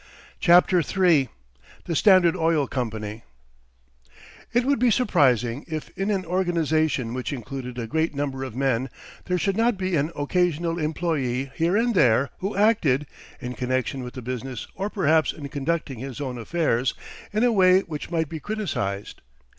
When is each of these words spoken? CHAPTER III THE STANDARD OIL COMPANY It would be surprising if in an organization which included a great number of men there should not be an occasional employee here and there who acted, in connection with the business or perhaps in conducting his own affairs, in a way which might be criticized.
CHAPTER 0.39 0.79
III 0.79 1.29
THE 1.85 1.95
STANDARD 1.95 2.35
OIL 2.35 2.65
COMPANY 2.67 3.23
It 4.51 4.65
would 4.65 4.79
be 4.79 4.89
surprising 4.89 5.63
if 5.67 5.95
in 5.95 6.09
an 6.09 6.25
organization 6.25 7.13
which 7.13 7.31
included 7.31 7.77
a 7.77 7.85
great 7.85 8.15
number 8.15 8.43
of 8.43 8.55
men 8.55 8.89
there 9.25 9.37
should 9.37 9.55
not 9.55 9.77
be 9.77 9.95
an 9.95 10.11
occasional 10.15 10.79
employee 10.79 11.51
here 11.53 11.77
and 11.77 11.93
there 11.93 12.31
who 12.39 12.55
acted, 12.57 13.05
in 13.39 13.53
connection 13.53 14.01
with 14.03 14.15
the 14.15 14.23
business 14.23 14.65
or 14.73 14.89
perhaps 14.89 15.31
in 15.31 15.49
conducting 15.49 15.99
his 15.99 16.19
own 16.19 16.39
affairs, 16.39 16.95
in 17.31 17.43
a 17.43 17.51
way 17.51 17.81
which 17.81 18.09
might 18.09 18.27
be 18.27 18.39
criticized. 18.39 19.21